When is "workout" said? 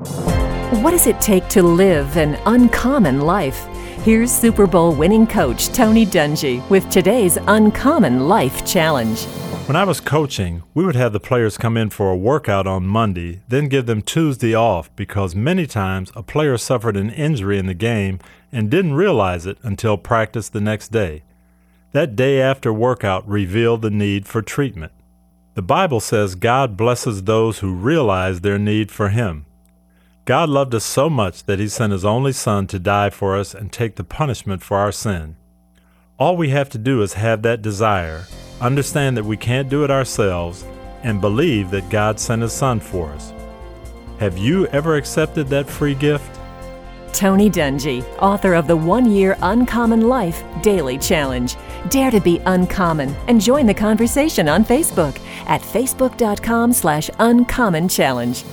12.16-12.66, 22.72-23.28